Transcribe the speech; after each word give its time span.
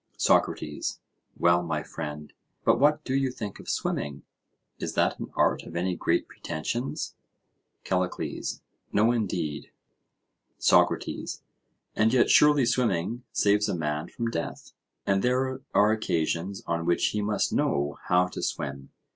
SOCRATES: 0.17 0.99
Well, 1.37 1.61
my 1.61 1.83
friend, 1.83 2.33
but 2.65 2.79
what 2.79 3.03
do 3.03 3.13
you 3.13 3.29
think 3.29 3.59
of 3.59 3.69
swimming; 3.69 4.23
is 4.79 4.95
that 4.95 5.19
an 5.19 5.29
art 5.35 5.61
of 5.61 5.75
any 5.75 5.95
great 5.95 6.27
pretensions? 6.27 7.13
CALLICLES: 7.83 8.63
No, 8.91 9.11
indeed. 9.11 9.69
SOCRATES: 10.57 11.43
And 11.95 12.11
yet 12.11 12.31
surely 12.31 12.65
swimming 12.65 13.25
saves 13.31 13.69
a 13.69 13.75
man 13.77 14.07
from 14.07 14.31
death, 14.31 14.71
and 15.05 15.21
there 15.21 15.61
are 15.75 15.91
occasions 15.91 16.63
on 16.65 16.87
which 16.87 17.09
he 17.09 17.21
must 17.21 17.53
know 17.53 17.99
how 18.05 18.27
to 18.29 18.41
swim. 18.41 18.89